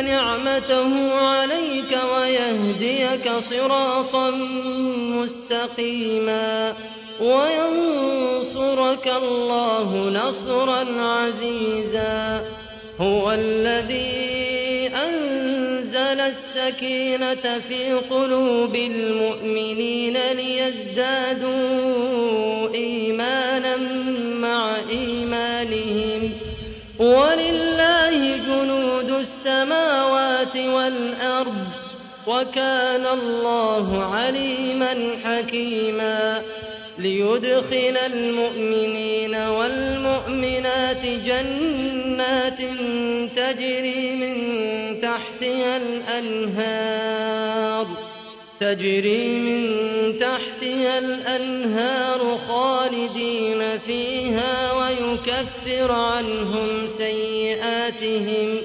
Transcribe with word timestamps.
نعمته 0.00 1.14
عليك 1.14 1.98
ويهديك 2.16 3.32
صراطا 3.50 4.30
مستقيما 5.16 6.74
وينصرك 7.20 9.12
الله 9.22 9.94
نصرا 9.96 11.00
عزيزا 11.02 12.44
هو 13.00 13.32
الذي 13.32 14.26
أنزل 14.88 16.20
السكينة 16.20 17.34
في 17.68 17.92
قلوب 18.10 18.74
المؤمنين 18.76 20.16
ليزدادوا 20.32 22.05
والأرض 30.60 31.64
وكان 32.26 33.06
الله 33.06 34.04
عليما 34.14 35.10
حكيما 35.24 36.42
ليدخل 36.98 37.96
المؤمنين 38.14 39.34
والمؤمنات 39.34 41.02
جنات 41.26 42.58
تجري 43.36 44.12
من 44.16 44.34
تحتها 45.00 45.76
الأنهار 45.76 47.86
تجري 48.60 49.24
من 49.24 49.76
تحتها 50.18 50.98
الأنهار 50.98 52.38
خالدين 52.48 53.78
فيها 53.78 54.72
ويكفر 54.72 55.92
عنهم 55.92 56.88
سيئاتهم 56.98 58.54
ۖ 58.54 58.58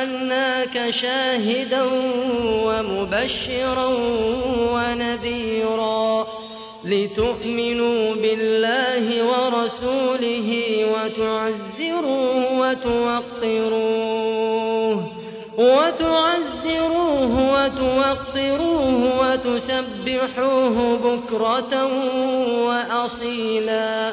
أرسلناك 0.00 0.90
شاهدا 0.90 1.82
ومبشرا 2.64 3.86
ونذيرا 4.72 6.26
لتؤمنوا 6.84 8.14
بالله 8.14 9.24
ورسوله 9.24 10.48
وتعزروه 10.94 12.58
وتوقروه 12.60 15.04
وتعزروه 15.58 17.32
وتوقروه 17.52 19.02
وتسبحوه 19.22 20.96
بكرة 21.04 21.84
وأصيلا 22.64 24.12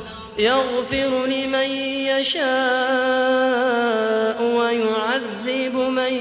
يغفر 0.41 1.25
لمن 1.25 1.69
يشاء 2.09 4.43
ويعذب 4.43 5.75
من 5.75 6.13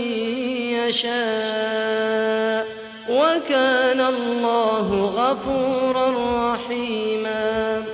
يشاء 0.76 2.66
وكان 3.10 4.00
الله 4.00 4.94
غفورا 5.04 6.10
رحيما 6.54 7.84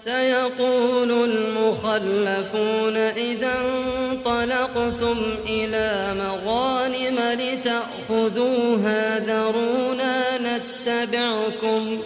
سيقول 0.00 1.10
المخلفون 1.24 2.96
إذا 2.96 3.52
انطلقتم 3.60 5.36
إلى 5.48 6.14
مغانم 6.18 7.38
لتأخذوها 7.40 9.18
ذرونا 9.18 10.20
نتبعكم 10.38 11.98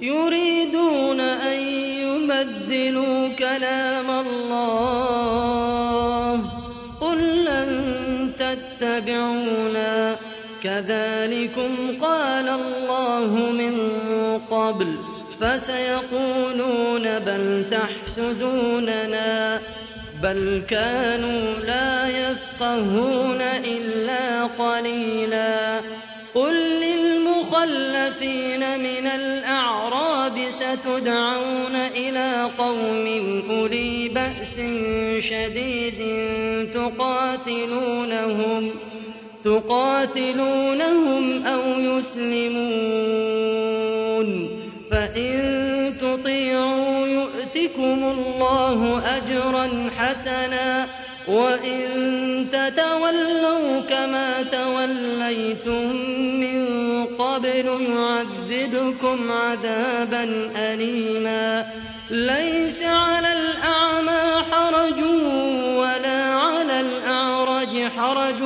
يريد 0.00 0.63
يبدلوا 2.44 3.28
كلام 3.28 4.10
الله 4.10 6.42
قل 7.00 7.44
لن 7.44 8.30
تتبعونا 8.38 10.16
كذلكم 10.64 11.74
قال 12.02 12.48
الله 12.48 13.28
من 13.50 13.80
قبل 14.50 14.96
فسيقولون 15.40 17.18
بل 17.18 17.64
تحسدوننا 17.70 19.60
بل 20.22 20.62
كانوا 20.70 21.54
لا 21.66 22.06
يفقهون 22.08 23.40
إلا 23.66 24.44
قليلاً 24.44 25.80
المخلفين 27.64 28.60
من 28.80 29.06
الأعراب 29.06 30.48
ستدعون 30.50 31.74
إلى 31.76 32.50
قوم 32.58 33.06
أولي 33.50 34.08
بأس 34.08 34.54
شديد 35.24 35.98
تقاتلونهم 36.74 38.70
تقاتلونهم 39.44 41.46
أو 41.46 41.62
يسلمون 41.80 44.50
فإن 44.90 45.92
تطيعوا 46.00 47.06
يؤتكم 47.06 48.04
الله 48.14 49.02
أجرا 49.16 49.90
حسنا 49.98 50.86
وإن 51.28 51.78
تتولوا 52.52 53.80
كما 53.90 54.42
توليتم 54.42 55.96
من 56.40 56.83
قبل 57.18 57.66
يعذبكم 57.90 59.32
عذابا 59.32 60.48
أليما 60.56 61.66
ليس 62.10 62.82
على 62.82 63.28
الأعمى 63.32 64.44
حرج 64.50 65.02
ولا 65.76 66.24
على 66.34 66.80
الأعرج 66.80 67.88
حرج 67.98 68.42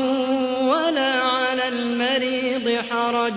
ولا 0.62 1.12
على 1.22 1.68
المريض 1.68 2.78
حرج 2.90 3.34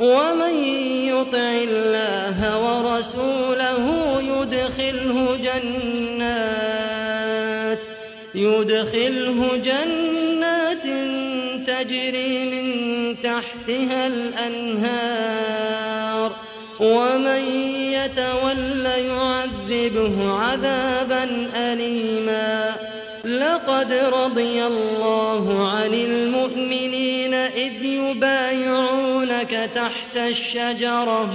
ومن 0.00 0.64
يطع 1.08 1.50
الله 1.68 2.36
ورسوله 2.64 4.18
يدخله 4.20 5.38
جنات 5.42 7.78
يدخله 8.34 9.56
جنات 9.64 10.23
تجري 11.82 12.44
من 12.44 13.16
تحتها 13.22 14.06
الأنهار 14.06 16.32
ومن 16.80 17.44
يتول 17.76 18.86
يعذبه 18.86 20.34
عذابا 20.38 21.48
أليما 21.56 22.74
لقد 23.24 23.92
رضي 23.92 24.64
الله 24.64 25.68
عن 25.68 25.94
المؤمنين 25.94 27.34
إذ 27.34 27.84
يبايعونك 27.84 29.70
تحت 29.74 30.16
الشجرة 30.16 31.32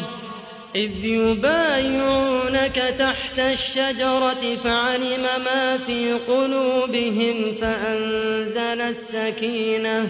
إذ 0.76 0.92
يبايعونك 1.04 2.94
تحت 3.00 3.40
الشجرة 3.40 4.56
فعلم 4.64 5.22
ما 5.46 5.78
في 5.88 6.14
قلوبهم 6.14 7.52
فأنزل 7.62 8.82
السكينة 8.82 10.06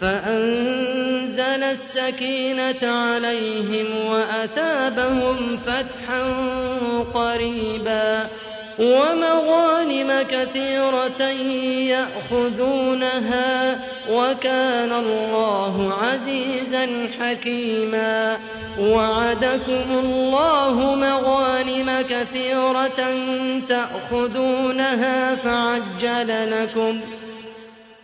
فأنزل 0.00 1.62
السكينة 1.62 2.82
عليهم 2.82 4.06
وأثابهم 4.06 5.56
فتحا 5.56 6.22
قريبا 7.14 8.28
ومغانم 8.78 10.22
كثيرة 10.30 11.28
يأخذونها 11.96 13.80
وكان 14.12 14.92
الله 14.92 15.92
عزيزا 16.02 16.86
حكيما 17.20 18.36
وعدكم 18.80 19.84
الله 19.90 20.94
مغانم 20.94 22.04
كثيرة 22.10 23.12
تأخذونها 23.68 25.34
فعجل 25.34 26.50
لكم 26.50 27.00
ۖ 27.00 27.02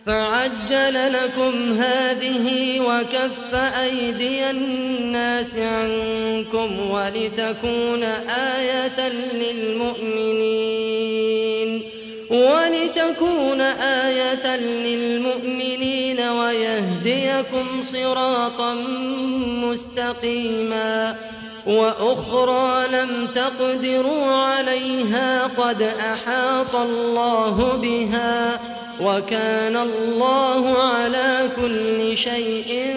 فعجل 0.05 1.13
لكم 1.13 1.77
هذه 1.79 2.79
وكف 2.79 3.55
أيدي 3.55 4.49
الناس 4.49 5.55
عنكم 5.57 6.89
ولتكون 6.91 8.03
آية 8.33 9.11
للمؤمنين 9.33 11.81
ولتكون 12.29 13.61
آية 13.81 14.55
للمؤمنين 14.57 16.19
ويهديكم 16.21 17.65
صراطا 17.93 18.73
مستقيما 19.63 21.15
وأخرى 21.67 22.87
لم 22.87 23.27
تقدروا 23.35 24.25
عليها 24.25 25.47
قد 25.57 25.81
أحاط 25.81 26.75
الله 26.75 27.73
بها 27.81 28.59
وكان 28.99 29.77
الله 29.77 30.77
على 30.81 31.49
كل 31.55 32.17
شيء 32.17 32.91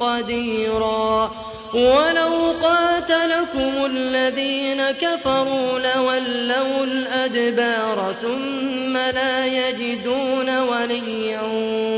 قديرا 0.00 1.30
ولو 1.74 2.52
قاتلكم 2.62 3.84
الذين 3.86 4.90
كفروا 4.90 5.70
لولوا 5.78 6.84
الأدبار 6.84 8.14
ثم 8.22 8.92
لا 8.96 9.46
يجدون 9.46 10.58
وليا 10.60 11.40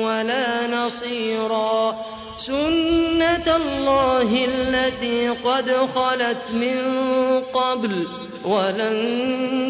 ولا 0.06 0.67
نصيرا 0.76 1.97
سنة 2.46 3.56
الله 3.56 4.44
التي 4.44 5.28
قد 5.28 5.70
خلت 5.70 6.42
من 6.52 6.81
قبل 7.54 8.06
ولن 8.44 8.96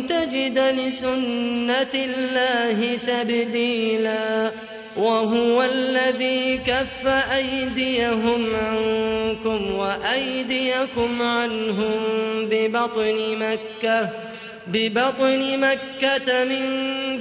تجد 0.09 0.59
لسنة 0.59 1.95
الله 1.95 2.99
تبديلا 3.07 4.51
وهو 4.97 5.63
الذي 5.63 6.59
كف 6.67 7.07
أيديهم 7.37 8.47
عنكم 8.65 9.75
وأيديكم 9.77 11.23
عنهم 11.23 12.03
ببطن 12.51 13.39
مكة 13.39 14.09
ببطن 14.73 15.61
مكة 15.61 16.45
من 16.45 16.67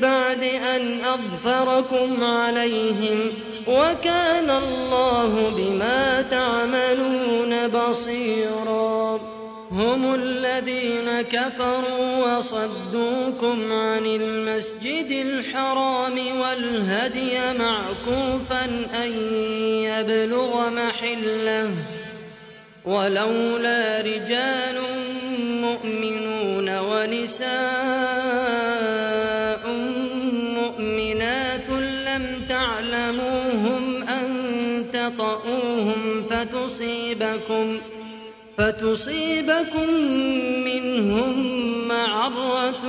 بعد 0.01 0.43
أن 0.75 0.99
أظفركم 0.99 2.23
عليهم 2.23 3.31
وكان 3.67 4.49
الله 4.49 5.49
بما 5.57 6.21
تعملون 6.21 7.67
بصيرا 7.67 9.19
هم 9.71 10.13
الذين 10.15 11.21
كفروا 11.21 12.25
وصدوكم 12.37 13.71
عن 13.73 14.05
المسجد 14.05 15.05
الحرام 15.11 16.19
والهدي 16.41 17.37
معكوفا 17.59 18.65
أن 19.03 19.35
يبلغ 19.83 20.69
محله 20.69 21.71
ولولا 22.85 24.01
رجال 24.01 24.79
مؤمنون 25.39 26.28
وَنِسَاءٌ 26.81 29.63
مُّؤْمِنَاتٌ 30.57 31.69
لَّمْ 31.79 32.41
تَعْلَمُوهُمْ 32.49 34.03
أَن 34.03 34.35
تطؤوهم 34.93 36.23
فَتُصِيبَكُم 36.29 37.77
فتصيبكم 38.57 39.91
منهم 40.65 41.47
معرة 41.87 42.81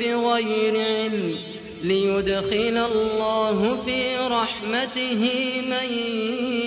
بغير 0.00 0.80
علم 0.80 1.36
ليدخل 1.82 2.76
الله 2.92 3.82
في 3.84 4.16
رحمته 4.18 5.44
من 5.70 5.88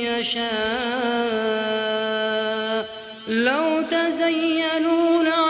يشاء 0.05 2.95
لو 3.27 3.81
تزينوا 3.91 5.44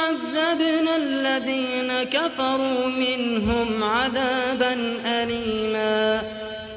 أذقنا 0.65 0.95
الذين 0.97 2.03
كفروا 2.03 2.87
منهم 2.87 3.83
عذابا 3.83 4.93
أليما 5.05 6.21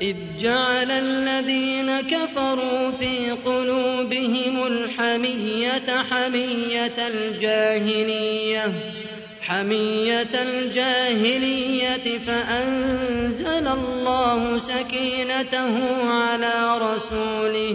إذ 0.03 0.17
جعل 0.41 0.91
الذين 0.91 2.01
كفروا 2.01 2.91
في 2.91 3.31
قلوبهم 3.31 4.67
الحمية 4.67 5.99
حمية 6.11 7.09
الجاهلية 7.09 8.73
حمية 9.43 10.43
الجاهلية 10.43 12.19
فأنزل 12.27 13.67
الله 13.69 14.59
سكينته 14.59 16.05
على 16.05 16.79
رسوله 16.79 17.75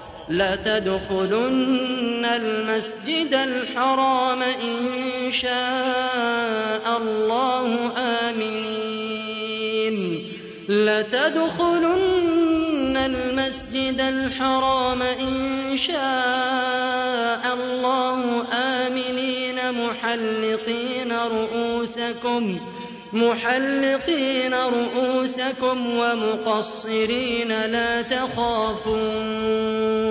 لتدخلن 0.29 2.25
المسجد 2.25 3.33
الحرام 3.33 4.41
إن 4.41 5.31
شاء 5.31 6.97
الله 7.01 7.91
آمنين 7.97 10.21
لتدخلن 10.69 12.97
المسجد 12.97 13.99
الحرام 14.01 15.01
إن 15.01 15.77
شاء 15.77 17.41
الله 17.53 18.43
آمنين 18.53 19.55
محلقين 19.71 21.11
رؤوسكم 21.11 22.59
محلقين 23.13 24.53
رؤوسكم 24.53 25.89
ومقصرين 25.97 27.47
لا 27.47 28.01
تخافون 28.01 30.10